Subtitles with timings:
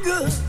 [0.00, 0.47] good.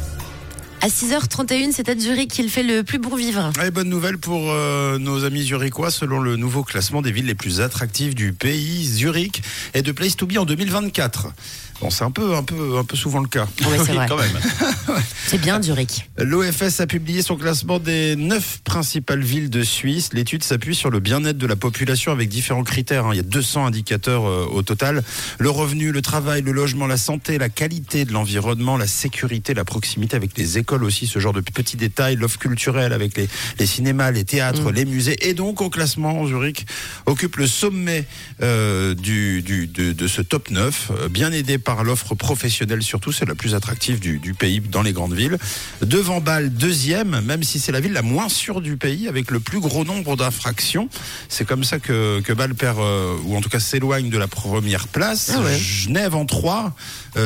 [0.82, 3.52] À 6h31, c'est à Zurich qu'il fait le plus bon vivre.
[3.74, 5.92] Bonne nouvelle pour euh, nos amis zurichois.
[5.92, 9.42] Selon le nouveau classement des villes les plus attractives du pays, Zurich
[9.74, 11.34] est de place to be en 2024.
[11.82, 13.48] Bon, c'est un peu, un peu, un peu souvent le cas.
[13.62, 14.06] Oui, c'est vrai.
[14.08, 14.38] quand même.
[15.28, 16.10] C'est bien Zurich.
[16.18, 20.10] L'OFS a publié son classement des neuf principales villes de Suisse.
[20.14, 23.06] L'étude s'appuie sur le bien-être de la population avec différents critères.
[23.06, 23.12] hein.
[23.14, 25.04] Il y a 200 indicateurs euh, au total.
[25.38, 29.64] Le revenu, le travail, le logement, la santé, la qualité de l'environnement, la sécurité, la
[29.66, 33.28] proximité avec les écoles aussi, ce genre de petits détails, l'offre culturelle avec les,
[33.60, 35.28] les cinémas, les théâtres, les musées.
[35.28, 36.66] Et donc au classement, Zurich
[37.06, 38.06] occupe le sommet
[38.42, 43.12] euh, du, du- de, de ce top 9, euh, bien aidé par l'offre professionnelle surtout,
[43.12, 45.38] c'est la plus attractive du, du pays dans les grandes villes.
[45.82, 49.40] Devant Bâle, deuxième, même si c'est la ville la moins sûre du pays, avec le
[49.40, 50.90] plus gros nombre d'infractions.
[51.30, 54.28] C'est comme ça que, que Bâle perd, euh, ou en tout cas s'éloigne de la
[54.28, 55.32] première place.
[55.36, 55.58] Ah ouais.
[55.58, 56.76] Genève en 3.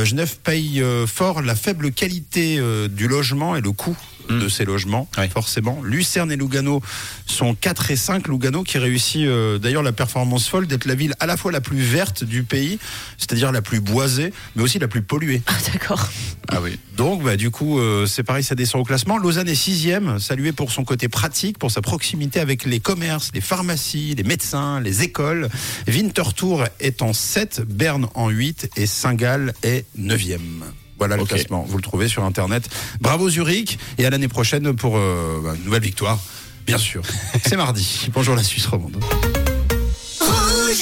[0.06, 3.98] Genève paye fort la faible qualité du logement et le coût
[4.30, 5.82] de ces logements, forcément.
[5.84, 6.82] Lucerne et Lugano
[7.26, 8.28] sont 4 et 5.
[8.28, 11.62] Lugano qui réussit euh, d'ailleurs la performance folle d'être la ville à la fois la
[11.62, 12.80] plus verte du pays,
[13.18, 15.42] c'est-à-dire la plus boisée, mais aussi la plus polluée.
[15.48, 16.10] Ah, d'accord.
[16.48, 16.80] Ah oui.
[16.96, 19.18] Donc, bah, du coup, euh, c'est pareil, ça descend au classement.
[19.18, 23.42] Lausanne est sixième, salué pour son côté pratique, pour sa proximité avec les commerces, les
[23.42, 25.50] pharmacies, les médecins, les écoles.
[25.88, 30.64] Winterthur est en 7, Berne en 8 et Saint-Gall est neuvième.
[31.00, 31.66] Voilà le classement.
[31.68, 32.70] Vous le trouvez sur Internet.
[33.02, 36.20] Bravo Zurich et à l'année prochaine pour euh, bah, une nouvelle victoire.
[36.66, 37.02] Bien sûr.
[37.46, 38.10] C'est mardi.
[38.14, 39.04] Bonjour la Suisse romande.